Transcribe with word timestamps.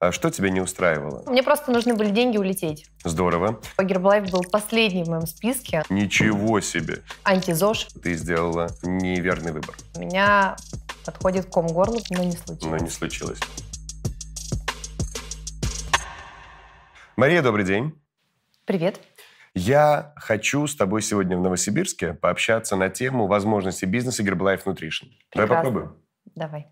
А 0.00 0.12
что 0.12 0.30
тебя 0.30 0.48
не 0.48 0.62
устраивало? 0.62 1.22
Мне 1.30 1.42
просто 1.42 1.70
нужны 1.70 1.94
были 1.94 2.08
деньги 2.08 2.38
улететь. 2.38 2.90
Здорово. 3.04 3.60
Гербалайф 3.78 4.30
был 4.30 4.40
последний 4.50 5.04
в 5.04 5.08
моем 5.08 5.26
списке. 5.26 5.82
Ничего 5.90 6.62
себе. 6.62 7.02
Антизож. 7.22 7.84
Ты 8.02 8.14
сделала 8.14 8.68
неверный 8.82 9.52
выбор. 9.52 9.74
У 9.94 10.00
меня 10.00 10.56
подходит 11.04 11.50
ком 11.50 11.66
горло, 11.66 11.98
но 12.08 12.24
не 12.24 12.32
случилось. 12.32 12.62
Но 12.64 12.78
не 12.78 12.88
случилось. 12.88 13.38
Мария, 17.16 17.42
добрый 17.42 17.66
день. 17.66 17.92
Привет. 18.64 19.02
Я 19.52 20.14
хочу 20.16 20.66
с 20.66 20.74
тобой 20.76 21.02
сегодня 21.02 21.36
в 21.36 21.42
Новосибирске 21.42 22.14
пообщаться 22.14 22.74
на 22.74 22.88
тему 22.88 23.26
возможности 23.26 23.84
бизнеса 23.84 24.22
Гербалайф 24.22 24.66
Nutrition. 24.66 25.10
Давай 25.34 25.46
Прекрасно. 25.46 25.56
попробуем. 25.56 25.96
Давай. 26.34 26.68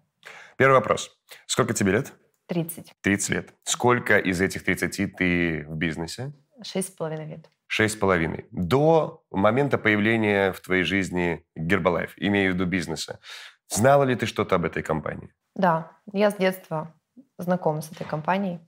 Первый 0.56 0.76
вопрос. 0.76 1.14
Сколько 1.46 1.74
тебе 1.74 1.92
лет? 1.92 2.14
30. 2.48 2.92
30 3.00 3.30
лет. 3.30 3.54
Сколько 3.64 4.18
из 4.18 4.40
этих 4.40 4.64
30 4.64 5.16
ты 5.16 5.66
в 5.68 5.76
бизнесе? 5.76 6.32
Шесть 6.62 6.88
с 6.88 6.90
половиной 6.90 7.26
лет. 7.26 7.50
Шесть 7.66 7.94
с 7.94 7.96
половиной. 7.98 8.46
До 8.50 9.22
момента 9.30 9.78
появления 9.78 10.52
в 10.52 10.60
твоей 10.60 10.82
жизни 10.82 11.44
Гербалайф, 11.54 12.14
имею 12.16 12.52
в 12.52 12.54
виду 12.54 12.66
бизнеса, 12.66 13.20
знала 13.68 14.04
ли 14.04 14.16
ты 14.16 14.26
что-то 14.26 14.56
об 14.56 14.64
этой 14.64 14.82
компании? 14.82 15.32
Да, 15.54 15.92
я 16.12 16.30
с 16.30 16.36
детства 16.36 16.94
знакома 17.36 17.82
с 17.82 17.92
этой 17.92 18.06
компанией. 18.06 18.58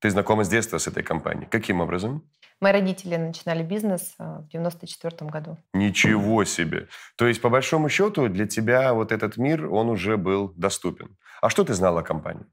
Ты 0.00 0.10
знакома 0.10 0.44
с 0.44 0.48
детства 0.48 0.78
с 0.78 0.86
этой 0.86 1.02
компанией. 1.02 1.48
Каким 1.48 1.80
образом? 1.80 2.28
Мои 2.60 2.72
родители 2.72 3.16
начинали 3.16 3.62
бизнес 3.62 4.14
э, 4.18 4.40
в 4.40 4.48
94 4.48 5.30
году. 5.30 5.56
Ничего 5.72 6.44
себе. 6.44 6.88
То 7.16 7.26
есть, 7.26 7.40
по 7.40 7.48
большому 7.48 7.88
счету, 7.88 8.28
для 8.28 8.46
тебя 8.46 8.92
вот 8.92 9.12
этот 9.12 9.36
мир, 9.38 9.72
он 9.72 9.88
уже 9.88 10.16
был 10.16 10.52
доступен. 10.56 11.16
А 11.40 11.50
что 11.50 11.64
ты 11.64 11.74
знала 11.74 12.00
о 12.00 12.02
компании? 12.02 12.46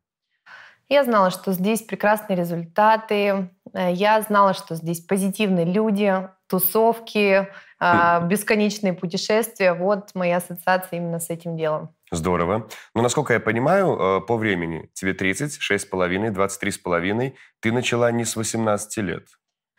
Я 0.91 1.05
знала, 1.05 1.31
что 1.31 1.54
здесь 1.54 1.81
прекрасные 1.84 2.36
результаты. 2.36 3.49
Э, 3.73 3.94
Я 3.94 4.22
знала, 4.23 4.54
что 4.54 4.76
здесь 4.76 4.99
позитивные 4.99 5.63
люди, 5.63 6.27
тусовки, 6.48 7.48
э, 7.79 8.27
бесконечные 8.27 8.91
путешествия. 8.91 9.74
Вот 9.74 10.10
моя 10.15 10.38
ассоциация 10.38 10.98
именно 10.98 11.21
с 11.21 11.30
этим 11.30 11.55
делом. 11.55 11.96
Здорово. 12.12 12.68
Но, 12.93 13.02
насколько 13.02 13.32
я 13.32 13.40
понимаю, 13.40 13.98
э, 13.98 14.21
по 14.27 14.35
времени 14.35 14.90
тебе 14.93 15.13
30, 15.13 15.62
6,5, 15.62 16.30
23,5. 16.30 17.35
Ты 17.62 17.71
начала 17.71 18.12
не 18.12 18.26
с 18.26 18.35
18 18.35 19.02
лет. 19.02 19.27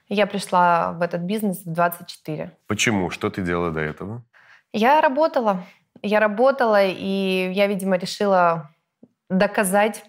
Я 0.08 0.26
пришла 0.26 0.92
в 0.92 1.02
этот 1.02 1.20
бизнес 1.20 1.58
в 1.66 1.70
24. 1.70 2.52
Почему? 2.66 3.10
Что 3.10 3.28
ты 3.28 3.42
делала 3.42 3.70
до 3.70 3.80
этого? 3.80 4.22
Я 4.72 5.02
работала. 5.02 5.62
Я 6.02 6.20
работала, 6.20 6.82
и 6.82 7.52
я, 7.52 7.66
видимо, 7.66 7.98
решила 7.98 8.70
доказать 9.28 10.04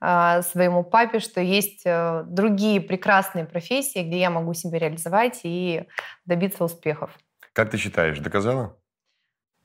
своему 0.00 0.84
папе, 0.84 1.18
что 1.18 1.40
есть 1.40 1.82
э, 1.84 2.22
другие 2.26 2.80
прекрасные 2.80 3.44
профессии, 3.44 4.02
где 4.02 4.18
я 4.20 4.30
могу 4.30 4.54
себя 4.54 4.78
реализовать 4.78 5.40
и 5.42 5.84
добиться 6.24 6.62
успехов. 6.64 7.10
Как 7.52 7.70
ты 7.70 7.78
считаешь, 7.78 8.18
доказала? 8.20 8.76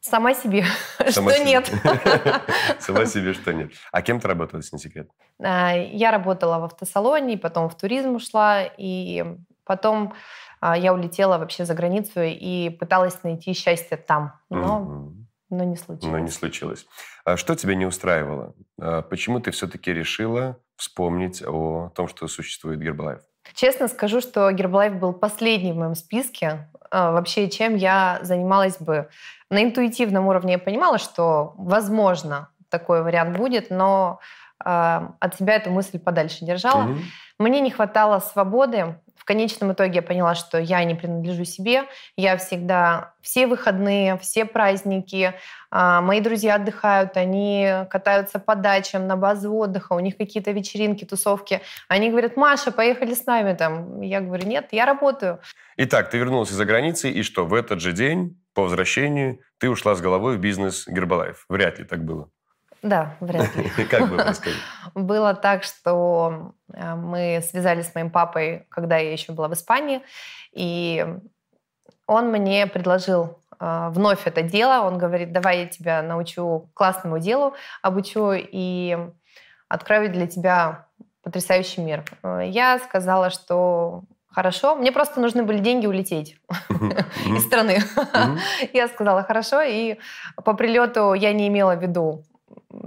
Сама 0.02 0.34
себе, 0.34 0.66
Сама 1.12 1.32
что 1.32 1.40
себе. 1.40 1.46
нет. 1.46 1.72
Сама 2.80 3.06
себе, 3.06 3.34
что 3.34 3.54
нет. 3.54 3.72
А 3.92 4.02
кем 4.02 4.20
ты 4.20 4.28
работала, 4.28 4.60
если 4.60 4.76
не 4.76 4.82
секрет? 4.82 5.10
А, 5.42 5.74
Я 5.76 6.12
работала 6.12 6.60
в 6.60 6.64
автосалоне, 6.66 7.38
потом 7.38 7.70
в 7.70 7.78
туризм 7.78 8.16
ушла, 8.16 8.64
и 8.78 9.24
потом 9.66 10.14
а, 10.60 10.78
я 10.78 10.94
улетела 10.94 11.38
вообще 11.38 11.64
за 11.64 11.74
границу 11.74 12.22
и 12.22 12.70
пыталась 12.70 13.24
найти 13.24 13.54
счастье 13.54 13.96
там, 13.98 14.34
но. 14.50 15.14
Но 15.54 15.64
не 15.64 15.76
случилось. 15.76 16.12
Но 16.12 16.20
не 16.20 16.30
случилось. 16.30 16.86
А 17.26 17.38
что 17.38 17.56
тебя 17.56 17.76
не 17.76 17.86
устраивало? 17.86 18.54
А 18.80 19.02
Почему 19.02 19.40
ты 19.40 19.52
все-таки 19.52 19.94
решила 19.94 20.58
вспомнить 20.76 21.44
о 21.46 21.90
том, 21.96 22.08
что 22.08 22.28
существует 22.28 22.80
Гербалайф? 22.80 23.20
Честно 23.54 23.88
скажу, 23.88 24.22
что 24.22 24.52
Гербалайф 24.52 24.96
был 24.96 25.14
последний 25.14 25.74
в 25.74 25.78
моем 25.78 25.96
списке. 25.96 26.70
А, 26.90 27.12
Вообще, 27.12 27.50
чем 27.50 27.76
я 27.76 28.20
занималась 28.22 28.78
бы. 28.78 29.10
На 29.50 29.64
интуитивном 29.64 30.28
уровне 30.28 30.54
я 30.54 30.60
понимала, 30.60 30.98
что, 30.98 31.54
возможно, 31.58 32.50
такой 32.70 33.04
вариант 33.04 33.38
будет, 33.38 33.70
но 33.70 34.20
а, 34.64 35.16
от 35.20 35.36
себя 35.36 35.56
эту 35.56 35.72
мысль 35.72 36.00
подальше 36.00 36.46
держала. 36.46 36.84
Мгм. 36.84 37.02
Мне 37.40 37.60
не 37.62 37.72
хватало 37.72 38.20
свободы. 38.20 38.96
В 39.16 39.26
конечном 39.26 39.72
итоге 39.72 39.96
я 39.96 40.02
поняла, 40.02 40.36
что 40.36 40.58
я 40.58 40.84
не 40.84 40.96
принадлежу 40.96 41.46
себе. 41.46 41.86
Я 42.18 42.36
всегда 42.38 43.14
все 43.22 43.48
выходные, 43.48 44.18
все 44.18 44.44
праздники, 44.44 45.34
а, 45.72 46.02
мои 46.02 46.20
друзья 46.20 46.56
отдыхают, 46.56 47.18
они 47.18 47.68
катаются 47.90 48.38
по 48.38 48.56
дачам, 48.56 49.08
на 49.08 49.16
базы 49.16 49.50
отдыха, 49.50 49.94
у 49.94 50.00
них 50.00 50.18
какие-то 50.18 50.52
вечеринки, 50.52 51.06
тусовки. 51.06 51.62
Они 51.88 52.10
говорят, 52.10 52.38
Маша, 52.38 52.72
поехали 52.72 53.14
с 53.14 53.26
нами 53.26 53.56
там. 53.56 54.02
Я 54.02 54.22
говорю, 54.22 54.46
нет, 54.46 54.68
я 54.72 54.86
работаю. 54.86 55.40
Итак, 55.78 56.10
ты 56.10 56.18
вернулась 56.18 56.52
из-за 56.52 56.66
границы, 56.66 57.10
и 57.10 57.24
что, 57.24 57.46
в 57.46 57.54
этот 57.54 57.80
же 57.80 57.94
день, 57.94 58.40
по 58.54 58.64
возвращению, 58.64 59.40
ты 59.58 59.70
ушла 59.70 59.96
с 59.96 60.02
головой 60.02 60.38
в 60.38 60.40
бизнес 60.40 60.86
Гербалайф? 60.88 61.46
Вряд 61.50 61.80
ли 61.80 61.86
так 61.86 62.04
было. 62.04 62.30
Да, 62.84 63.16
вряд 63.22 63.56
ли. 63.56 63.70
Как 63.90 64.10
было, 64.10 64.26
расскажи. 64.26 64.58
Было 64.94 65.34
так, 65.34 65.64
что 65.64 66.52
э, 66.74 66.96
мы 66.96 67.42
связались 67.50 67.88
с 67.88 67.96
моим 67.96 68.12
папой, 68.12 68.68
когда 68.70 68.98
я 68.98 69.12
еще 69.12 69.32
была 69.32 69.48
в 69.48 69.54
Испании, 69.54 70.02
и 70.52 71.08
он 72.06 72.30
мне 72.30 72.68
предложил 72.68 73.40
э, 73.58 73.88
вновь 73.92 74.28
это 74.28 74.42
дело. 74.42 74.86
Он 74.86 74.98
говорит, 74.98 75.32
давай 75.32 75.62
я 75.62 75.66
тебя 75.68 76.02
научу 76.04 76.70
классному 76.74 77.20
делу, 77.20 77.56
обучу 77.82 78.34
и 78.34 78.98
открою 79.70 80.12
для 80.12 80.28
тебя 80.28 80.88
потрясающий 81.24 81.82
мир. 81.82 82.04
Э, 82.22 82.42
Я 82.46 82.80
сказала, 82.80 83.30
что 83.30 84.04
хорошо, 84.30 84.76
мне 84.76 84.92
просто 84.92 85.22
нужны 85.22 85.44
были 85.44 85.60
деньги 85.60 85.88
улететь 85.88 86.38
из 87.26 87.46
страны. 87.46 87.80
Я 88.74 88.90
сказала 88.90 89.24
хорошо, 89.24 89.62
и 89.62 90.00
по 90.44 90.54
прилету 90.54 91.14
я 91.14 91.32
не 91.32 91.48
имела 91.48 91.76
в 91.76 91.82
виду 91.82 92.26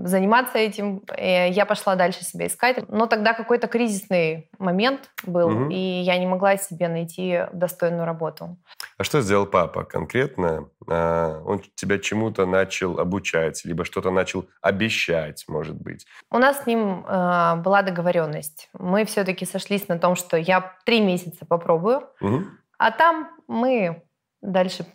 заниматься 0.06 0.58
этим. 0.58 1.02
Э, 1.16 1.50
Я 1.50 1.66
пошла 1.66 1.96
дальше 1.96 2.24
себя 2.24 2.46
искать. 2.46 2.88
Но 2.88 3.06
тогда 3.06 3.32
какой-то 3.34 3.66
кризисный 3.66 4.48
момент 4.58 5.10
был, 5.26 5.50
Мгм. 5.50 5.70
и 5.70 6.00
я 6.02 6.18
не 6.18 6.26
могла 6.26 6.56
себе 6.56 6.88
найти 6.88 7.40
достойную 7.52 8.04
работу. 8.04 8.56
А 8.98 9.04
что 9.04 9.20
сделал 9.20 9.46
папа 9.46 9.84
конкретно? 9.84 10.68
А, 10.88 11.42
Он 11.44 11.60
тебя 11.74 11.98
чему-то 11.98 12.46
начал 12.46 12.98
обучать, 12.98 13.64
либо 13.64 13.84
что-то 13.84 14.10
начал 14.10 14.46
обещать, 14.62 15.44
может 15.48 15.74
быть. 15.76 16.06
У 16.30 16.38
нас 16.38 16.62
с 16.62 16.66
ним 16.66 17.04
э, 17.06 17.56
была 17.56 17.82
договоренность. 17.82 18.68
Мы 18.78 19.04
все-таки 19.04 19.44
сошлись 19.44 19.88
на 19.88 19.98
том, 19.98 20.16
что 20.16 20.36
я 20.36 20.74
три 20.84 21.00
месяца 21.00 21.44
попробую, 21.46 22.02
Мгм. 22.20 22.58
а 22.78 22.90
там 22.90 23.28
мы 23.48 24.02
дальше 24.42 24.86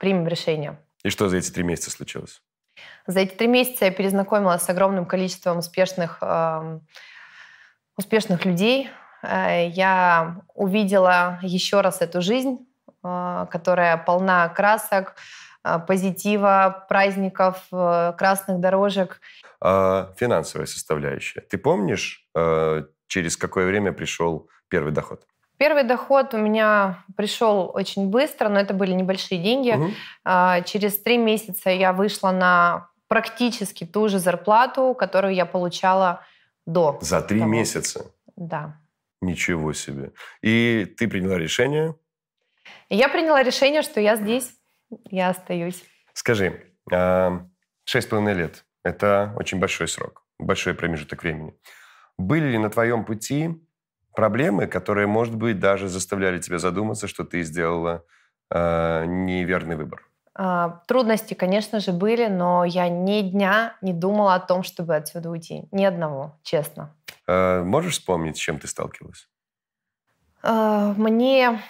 примем 0.00 0.26
решение. 0.28 0.78
И 1.04 1.10
что 1.10 1.28
за 1.28 1.38
эти 1.38 1.50
три 1.50 1.64
месяца 1.64 1.90
случилось? 1.90 2.42
За 3.06 3.20
эти 3.20 3.34
три 3.34 3.48
месяца 3.48 3.86
я 3.86 3.90
перезнакомилась 3.90 4.62
с 4.62 4.68
огромным 4.68 5.06
количеством 5.06 5.58
успешных, 5.58 6.18
эм, 6.20 6.86
успешных 7.96 8.44
людей. 8.44 8.88
Э, 9.22 9.68
Я 9.68 10.42
увидела 10.54 11.38
еще 11.42 11.80
раз 11.80 12.00
эту 12.00 12.22
жизнь, 12.22 12.58
э, 13.04 13.46
которая 13.50 13.96
полна 13.96 14.48
красок, 14.48 15.14
э, 15.64 15.78
позитива, 15.86 16.86
праздников, 16.88 17.62
э, 17.72 18.12
красных 18.18 18.60
дорожек. 18.60 19.20
А 19.60 20.12
финансовая 20.16 20.66
составляющая. 20.66 21.40
Ты 21.42 21.58
помнишь, 21.58 22.26
э, 22.34 22.82
через 23.06 23.36
какое 23.36 23.66
время 23.66 23.92
пришел 23.92 24.48
первый 24.68 24.92
доход? 24.92 25.24
Первый 25.62 25.84
доход 25.84 26.34
у 26.34 26.38
меня 26.38 27.04
пришел 27.16 27.70
очень 27.72 28.10
быстро, 28.10 28.48
но 28.48 28.58
это 28.58 28.74
были 28.74 28.94
небольшие 28.94 29.40
деньги. 29.40 29.94
А, 30.24 30.60
Через 30.62 31.00
три 31.00 31.18
месяца 31.18 31.70
я 31.70 31.92
вышла 31.92 32.32
на 32.32 32.88
практически 33.06 33.84
ту 33.86 34.08
же 34.08 34.18
зарплату, 34.18 34.92
которую 34.98 35.34
я 35.34 35.46
получала 35.46 36.26
до. 36.66 36.98
За 37.00 37.22
три 37.22 37.38
того. 37.38 37.52
месяца. 37.52 38.10
Да. 38.34 38.80
Ничего 39.20 39.72
себе. 39.72 40.10
И 40.40 40.84
ты 40.98 41.06
приняла 41.06 41.38
решение. 41.38 41.94
Я 42.88 43.08
приняла 43.08 43.44
решение, 43.44 43.82
что 43.82 44.00
я 44.00 44.16
здесь, 44.16 44.50
я 45.10 45.28
остаюсь. 45.28 45.80
Скажи, 46.12 46.60
а, 46.92 47.46
шесть 47.84 48.08
половиной 48.08 48.34
лет– 48.34 48.64
это 48.82 49.32
очень 49.36 49.60
большой 49.60 49.86
срок, 49.86 50.24
большой 50.40 50.74
промежуток 50.74 51.22
времени. 51.22 51.54
Были 52.18 52.48
ли 52.48 52.58
на 52.58 52.68
твоем 52.68 53.04
пути 53.04 53.62
проблемы, 54.14 54.66
которые, 54.66 55.06
может 55.06 55.34
быть, 55.34 55.58
даже 55.58 55.88
заставляли 55.88 56.38
тебя 56.38 56.58
задуматься, 56.58 57.08
что 57.08 57.24
ты 57.24 57.42
сделала 57.42 58.04
а, 58.50 59.04
неверный 59.04 59.76
выбор? 59.76 60.06
А, 60.34 60.80
Трудности, 60.86 61.34
конечно 61.34 61.80
же, 61.80 61.92
были, 61.92 62.26
но 62.26 62.64
я 62.64 62.88
ни 62.88 63.20
дня 63.22 63.76
не 63.82 63.92
думала 63.92 64.34
о 64.34 64.40
том, 64.40 64.62
чтобы 64.62 64.96
отсюда 64.96 65.30
уйти. 65.30 65.68
Ни 65.72 65.84
одного, 65.84 66.38
честно. 66.42 66.94
А, 67.26 67.62
можешь 67.62 67.94
вспомнить, 67.94 68.36
с 68.36 68.40
чем 68.40 68.58
ты 68.58 68.66
сталкивалась? 68.66 69.28
А, 70.42 70.92
Мне 70.96 71.60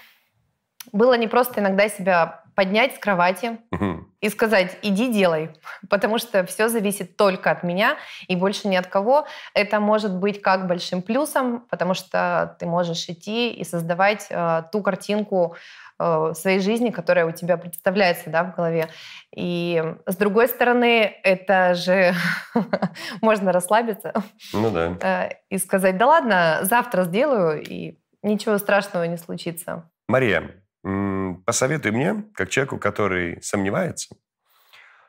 было 0.92 1.16
непросто 1.16 1.60
иногда 1.60 1.88
себя 1.88 2.44
поднять 2.54 2.96
с 2.96 2.98
кровати, 2.98 3.58
Мгм. 3.70 4.11
И 4.22 4.28
сказать, 4.28 4.78
иди 4.82 5.12
делай, 5.12 5.50
потому 5.90 6.18
что 6.18 6.46
все 6.46 6.68
зависит 6.68 7.16
только 7.16 7.50
от 7.50 7.62
меня 7.62 7.96
и 8.28 8.36
больше 8.36 8.68
ни 8.68 8.76
от 8.76 8.86
кого. 8.86 9.26
Это 9.52 9.80
может 9.80 10.16
быть 10.16 10.40
как 10.40 10.66
большим 10.66 11.02
плюсом, 11.02 11.66
потому 11.68 11.92
что 11.92 12.56
ты 12.58 12.66
можешь 12.66 13.08
идти 13.08 13.50
и 13.50 13.64
создавать 13.64 14.28
э, 14.30 14.62
ту 14.70 14.80
картинку 14.80 15.56
э, 15.98 16.32
своей 16.34 16.60
жизни, 16.60 16.90
которая 16.90 17.26
у 17.26 17.32
тебя 17.32 17.56
представляется 17.56 18.30
да, 18.30 18.44
в 18.44 18.54
голове. 18.54 18.88
И 19.34 19.82
с 20.06 20.16
другой 20.16 20.48
стороны, 20.48 21.16
это 21.24 21.74
же 21.74 22.14
можно 23.20 23.52
расслабиться 23.52 24.14
ну, 24.52 24.70
да. 24.70 24.96
э, 25.02 25.30
и 25.50 25.58
сказать, 25.58 25.98
да 25.98 26.06
ладно, 26.06 26.60
завтра 26.62 27.02
сделаю, 27.02 27.60
и 27.60 27.98
ничего 28.22 28.58
страшного 28.58 29.04
не 29.04 29.16
случится. 29.16 29.90
Мария, 30.06 30.61
посоветуй 30.82 31.92
мне, 31.92 32.24
как 32.34 32.50
человеку, 32.50 32.78
который 32.78 33.40
сомневается, 33.42 34.16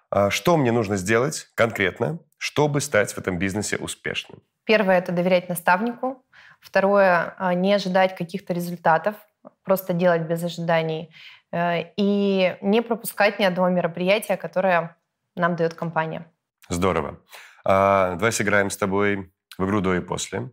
а, 0.10 0.30
что 0.30 0.58
мне 0.58 0.72
нужно 0.72 0.98
сделать 0.98 1.48
конкретно, 1.56 2.20
чтобы 2.38 2.82
стать 2.82 3.14
в 3.14 3.18
этом 3.18 3.40
бизнесе 3.40 3.78
успешным? 3.78 4.42
Первое– 4.66 4.98
это 5.00 5.12
доверять 5.12 5.50
наставнику. 5.50 6.24
Второе– 6.62 7.36
не 7.56 7.74
ожидать 7.74 8.16
каких-то 8.16 8.54
результатов, 8.54 9.16
просто 9.64 9.94
делать 9.94 10.22
без 10.22 10.44
ожиданий. 10.44 11.10
Э, 11.54 11.92
и 11.98 12.58
не 12.62 12.82
пропускать 12.82 13.40
ни 13.40 13.44
одного 13.44 13.70
мероприятия, 13.70 14.38
которое 14.38 14.98
нам 15.36 15.56
дает 15.56 15.74
компания. 15.76 16.26
Здорово. 16.70 17.20
А, 17.64 18.16
давай 18.16 18.32
сыграем 18.32 18.70
с 18.70 18.78
тобой 18.78 19.32
в 19.58 19.66
игру 19.66 19.82
до 19.82 19.96
и 19.96 20.00
после. 20.00 20.52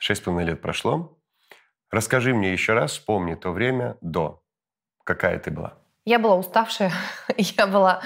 Шесть 0.00 0.22
с 0.22 0.24
половиной 0.24 0.50
лет 0.50 0.62
прошло. 0.62 1.18
Расскажи 1.90 2.34
мне 2.34 2.52
еще 2.52 2.74
раз, 2.74 2.92
вспомни 2.92 3.34
то 3.34 3.50
время 3.50 3.96
до. 4.00 4.42
Какая 5.08 5.38
ты 5.38 5.50
была? 5.50 5.72
Я 6.04 6.18
была 6.18 6.36
уставшая. 6.36 6.92
Я 7.38 7.66
была 7.66 8.02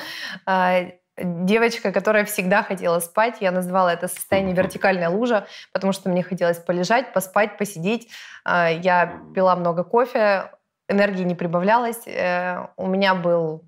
э, 0.47 0.93
девочка, 1.19 1.91
которая 1.91 2.25
всегда 2.25 2.63
хотела 2.63 3.01
спать. 3.01 3.39
Я 3.41 3.51
называла 3.51 3.89
это 3.89 4.07
состояние 4.07 4.55
вертикальная 4.55 5.09
лужа, 5.09 5.49
потому 5.73 5.93
что 5.93 6.11
мне 6.11 6.23
хотелось 6.23 6.59
полежать, 6.59 7.13
поспать, 7.13 7.59
посидеть. 7.59 8.09
Э, 8.45 8.79
я 8.81 9.21
пила 9.35 9.57
много 9.57 9.83
кофе, 9.83 10.53
энергии 10.89 11.25
не 11.25 11.35
прибавлялось. 11.35 12.07
Э, 12.07 12.69
у 12.77 12.87
меня 12.87 13.17
был 13.17 13.65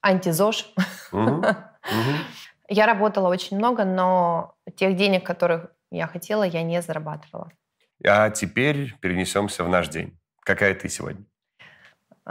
антизож. 0.00 0.72
Я 2.72 2.86
работала 2.86 3.28
очень 3.28 3.58
много, 3.58 3.84
но 3.84 4.54
тех 4.76 4.96
денег, 4.96 5.26
которых 5.26 5.66
я 5.90 6.06
хотела, 6.06 6.44
я 6.44 6.62
не 6.62 6.80
зарабатывала. 6.80 7.50
А 8.06 8.30
теперь 8.30 8.94
перенесемся 9.00 9.64
в 9.64 9.68
наш 9.68 9.88
день. 9.88 10.16
Какая 10.44 10.74
ты 10.74 10.88
сегодня? 10.88 11.24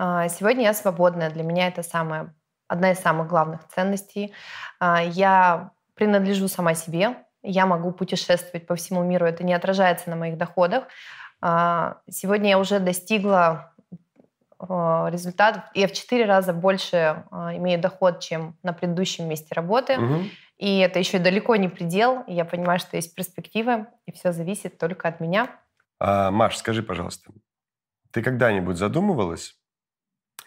А, 0.01 0.29
сегодня 0.29 0.63
я 0.63 0.73
свободная. 0.73 1.29
Для 1.29 1.43
меня 1.43 1.67
это 1.67 1.83
самая, 1.83 2.33
одна 2.69 2.91
из 2.91 2.99
самых 2.99 3.27
главных 3.27 3.67
ценностей. 3.67 4.33
А, 4.79 5.03
я 5.03 5.71
принадлежу 5.93 6.47
сама 6.47 6.73
себе. 6.73 7.17
Я 7.43 7.65
могу 7.65 7.91
путешествовать 7.91 8.65
по 8.65 8.75
всему 8.75 9.03
миру. 9.03 9.25
Это 9.25 9.43
не 9.43 9.53
отражается 9.53 10.09
на 10.09 10.15
моих 10.15 10.37
доходах. 10.37 10.85
А, 11.41 11.97
сегодня 12.09 12.51
я 12.51 12.59
уже 12.59 12.79
достигла 12.79 13.73
результатов. 14.61 15.63
Я 15.73 15.87
в 15.87 15.93
четыре 15.93 16.25
раза 16.25 16.51
больше 16.51 17.23
имею 17.31 17.79
доход, 17.79 18.19
чем 18.19 18.57
на 18.61 18.73
предыдущем 18.73 19.25
месте 19.25 19.55
работы. 19.55 19.97
Угу. 19.97 20.23
И 20.57 20.79
это 20.79 20.99
еще 20.99 21.17
далеко 21.17 21.55
не 21.55 21.69
предел. 21.69 22.25
я 22.27 22.43
понимаю, 22.43 22.77
что 22.79 22.97
есть 22.97 23.15
перспективы, 23.15 23.87
и 24.05 24.11
все 24.11 24.33
зависит 24.33 24.77
только 24.77 25.07
от 25.07 25.21
меня. 25.21 25.49
А, 25.97 26.29
Маш, 26.29 26.57
скажи, 26.57 26.83
пожалуйста, 26.83 27.31
ты 28.11 28.21
когда-нибудь 28.21 28.75
задумывалась 28.75 29.58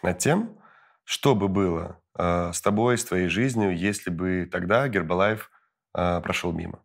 над 0.03 0.19
тем, 0.19 0.57
что 1.03 1.35
бы 1.35 1.47
было 1.47 1.97
э, 2.17 2.51
с 2.53 2.61
тобой, 2.61 2.97
с 2.97 3.05
твоей 3.05 3.27
жизнью, 3.27 3.75
если 3.75 4.09
бы 4.09 4.47
тогда 4.51 4.87
Гербалайф 4.87 5.49
э, 5.95 6.21
прошел 6.21 6.51
мимо? 6.51 6.79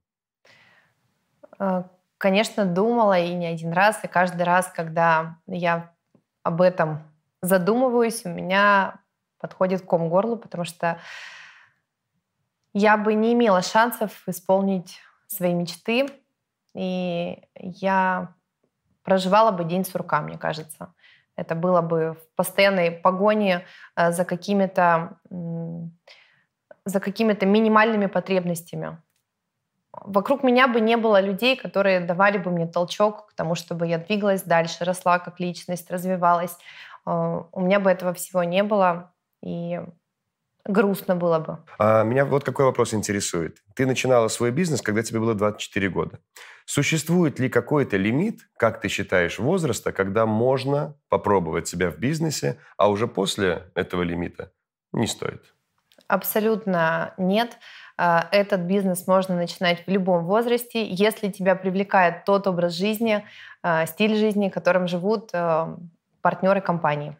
Конечно, 2.19 2.65
думала 2.65 3.19
и 3.19 3.33
не 3.35 3.47
один 3.47 3.73
раз, 3.73 4.01
и 4.03 4.09
каждый 4.09 4.43
раз, 4.43 4.73
когда 4.75 5.39
я 5.47 5.93
об 6.43 6.61
этом 6.61 7.03
задумываюсь, 7.43 8.25
у 8.25 8.29
меня 8.29 9.01
подходит 9.39 9.83
ком 9.83 10.09
горлу, 10.09 10.37
потому 10.37 10.65
что 10.65 11.01
я 12.75 12.97
бы 12.97 13.15
не 13.15 13.35
имела 13.35 13.63
шансов 13.63 14.23
исполнить 14.27 14.99
свои 15.29 15.55
мечты, 15.55 16.09
и 16.75 17.41
я 17.55 18.35
проживала 19.05 19.53
бы 19.53 19.65
день 19.65 19.85
сурка, 19.85 20.21
мне 20.21 20.39
кажется. 20.39 20.93
Это 21.39 21.55
было 21.55 21.83
бы 21.83 22.15
в 22.15 22.37
постоянной 22.37 22.91
погоне 22.91 23.65
э, 23.97 24.11
за 24.11 24.25
какими-то 24.25 25.19
за 26.85 27.01
какими-то 27.01 27.47
минимальными 27.47 28.07
потребностями. 28.07 28.99
Вокруг 29.93 30.43
меня 30.43 30.67
бы 30.69 30.81
не 30.81 30.97
было 30.97 31.21
людей, 31.21 31.55
которые 31.55 32.01
давали 32.01 32.39
бы 32.39 32.51
мне 32.51 32.67
толчок 32.67 33.27
к 33.27 33.35
тому, 33.35 33.55
чтобы 33.55 33.87
я 33.87 33.99
двигалась 33.99 34.43
дальше, 34.43 34.85
росла 34.85 35.19
как 35.19 35.39
личность, 35.39 35.91
развивалась. 35.91 36.57
Э, 37.07 37.43
у 37.53 37.61
меня 37.61 37.79
бы 37.79 37.91
этого 37.91 38.13
всего 38.15 38.43
не 38.43 38.65
было. 38.65 39.13
И 39.43 39.81
грустно 40.69 41.17
было 41.17 41.39
бы. 41.39 41.59
А 41.79 42.05
меня 42.05 42.25
вот 42.25 42.45
какой 42.45 42.67
вопрос 42.67 42.95
интересует. 42.95 43.57
Ты 43.75 43.87
начинала 43.87 44.29
свой 44.29 44.51
бизнес, 44.53 44.83
когда 44.83 45.03
тебе 45.03 45.19
было 45.19 45.35
24 45.35 45.89
года. 45.89 46.21
Существует 46.67 47.41
ли 47.41 47.49
какой-то 47.49 47.97
лимит, 47.97 48.41
как 48.57 48.81
ты 48.81 48.89
считаешь, 48.89 49.39
возраста, 49.39 49.91
когда 49.91 50.27
можно 50.27 50.95
попробовать 51.09 51.67
себя 51.67 51.91
в 51.91 51.99
бизнесе, 51.99 52.59
а 52.77 52.91
уже 52.91 53.09
после 53.09 53.65
этого 53.75 54.03
лимита 54.03 54.53
не 54.93 55.07
стоит? 55.07 55.43
Абсолютно 56.07 57.15
нет. 57.19 57.59
А, 57.97 58.29
этот 58.31 58.61
бизнес 58.61 59.07
можно 59.07 59.35
начинать 59.35 59.85
в 59.87 59.91
любом 59.91 60.25
возрасте, 60.25 60.87
если 60.87 61.31
тебя 61.31 61.55
привлекает 61.55 62.25
тот 62.25 62.47
образ 62.47 62.75
жизни, 62.75 63.25
а, 63.63 63.87
стиль 63.87 64.17
жизни, 64.17 64.49
которым 64.49 64.89
живут 64.89 65.31
а, 65.33 65.77
партнеры 66.23 66.61
компании. 66.61 67.17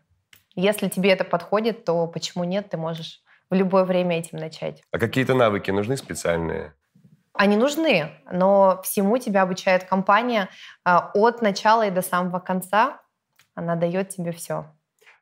Если 0.55 0.89
тебе 0.89 1.11
это 1.11 1.25
подходит, 1.25 1.85
то 1.85 2.07
почему 2.07 2.45
нет, 2.45 2.69
ты 2.71 2.77
можешь 2.77 3.23
в 3.51 3.55
любое 3.55 3.85
время 3.85 4.19
этим 4.19 4.39
начать. 4.39 4.83
А 4.93 4.99
какие-то 4.99 5.35
навыки 5.35 5.71
нужны 5.71 5.97
специальные? 5.97 6.75
Они 7.33 7.57
нужны, 7.57 8.11
но 8.33 8.81
всему 8.83 9.19
тебя 9.19 9.43
обучает 9.43 9.85
компания 9.85 10.49
а, 10.85 11.11
от 11.15 11.41
начала 11.41 11.87
и 11.87 11.91
до 11.91 12.03
самого 12.03 12.41
конца. 12.41 13.01
Она 13.55 13.77
дает 13.77 14.09
тебе 14.09 14.33
все. 14.33 14.67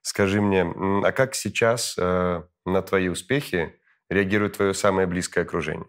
Скажи 0.00 0.40
мне, 0.40 0.62
а 1.04 1.12
как 1.12 1.34
сейчас 1.34 1.96
э, 1.98 2.42
на 2.64 2.82
твои 2.82 3.08
успехи 3.08 3.78
реагирует 4.08 4.56
твое 4.56 4.72
самое 4.72 5.06
близкое 5.06 5.42
окружение? 5.42 5.88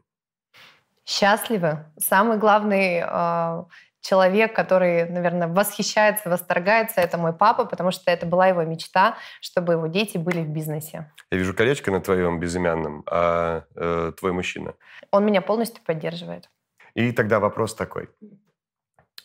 Счастливы. 1.05 1.85
Самый 1.97 2.37
главный 2.37 3.03
э, 3.05 3.63
человек, 4.07 4.55
который, 4.55 5.09
наверное, 5.09 5.47
восхищается, 5.47 6.29
восторгается, 6.29 7.01
это 7.01 7.17
мой 7.17 7.33
папа, 7.33 7.65
потому 7.65 7.91
что 7.91 8.09
это 8.09 8.25
была 8.25 8.47
его 8.47 8.63
мечта, 8.63 9.17
чтобы 9.41 9.73
его 9.73 9.87
дети 9.87 10.17
были 10.17 10.41
в 10.41 10.47
бизнесе. 10.47 11.11
Я 11.31 11.37
вижу 11.37 11.53
колечко 11.53 11.91
на 11.91 11.99
твоем 11.99 12.39
безымянном, 12.39 13.03
а 13.05 13.63
э, 13.75 14.13
твой 14.17 14.31
мужчина? 14.31 14.73
Он 15.11 15.25
меня 15.25 15.41
полностью 15.41 15.83
поддерживает. 15.83 16.49
И 16.93 17.11
тогда 17.11 17.39
вопрос 17.39 17.75
такой. 17.75 18.09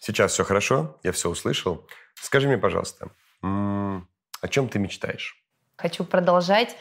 Сейчас 0.01 0.33
все 0.33 0.43
хорошо, 0.43 0.99
я 1.05 1.13
все 1.13 1.31
услышал. 1.31 1.87
Скажи 2.15 2.49
мне, 2.49 2.59
пожалуйста, 2.59 3.07
о 3.41 4.49
чем 4.49 4.69
ты 4.69 4.81
мечтаешь? 4.81 5.37
Хочу 5.77 6.05
продолжать 6.05 6.77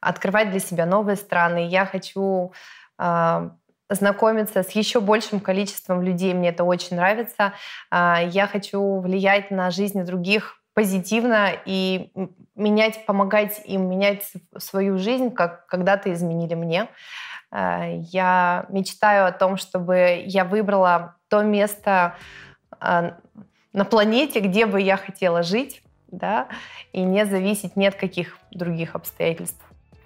открывать 0.00 0.50
для 0.50 0.58
себя 0.58 0.86
новые 0.86 1.16
страны. 1.16 1.68
Я 1.68 1.84
хочу 1.84 2.52
э, 2.98 3.50
знакомиться 3.94 4.62
с 4.62 4.70
еще 4.70 5.00
большим 5.00 5.40
количеством 5.40 6.02
людей. 6.02 6.34
Мне 6.34 6.50
это 6.50 6.64
очень 6.64 6.96
нравится. 6.96 7.52
А, 7.90 8.20
я 8.22 8.46
хочу 8.46 9.00
влиять 9.00 9.50
на 9.50 9.70
жизнь 9.70 10.02
других 10.04 10.58
позитивно 10.74 11.50
и 11.66 12.10
менять, 12.54 13.04
помогать 13.04 13.60
им 13.64 13.88
менять 13.88 14.32
свою 14.56 14.98
жизнь, 14.98 15.30
как 15.30 15.66
когда-то 15.66 16.12
изменили 16.12 16.54
мне. 16.54 16.88
А, 17.50 17.86
я 17.86 18.66
мечтаю 18.70 19.26
о 19.26 19.32
том, 19.32 19.56
чтобы 19.56 20.22
я 20.24 20.44
выбрала 20.44 21.16
то 21.28 21.42
место 21.42 22.16
а, 22.80 23.16
на 23.72 23.84
планете, 23.84 24.40
где 24.40 24.66
бы 24.66 24.80
я 24.80 24.96
хотела 24.96 25.42
жить, 25.42 25.82
да, 26.08 26.48
и 26.92 27.02
не 27.02 27.26
зависеть 27.26 27.76
ни 27.76 27.86
от 27.86 27.94
каких 27.94 28.38
других 28.50 28.94
обстоятельств. 28.94 29.62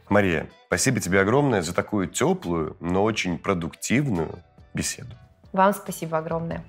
Мария, 0.09 0.49
спасибо 0.67 1.01
тебе 1.01 1.21
огромное 1.21 1.63
за 1.63 1.75
такую 1.75 2.09
теплую, 2.09 2.77
но 2.81 3.03
очень 3.03 3.39
продуктивную 3.39 4.39
беседу. 4.75 5.15
Вам 5.53 5.73
спасибо 5.73 6.19
огромное. 6.19 6.65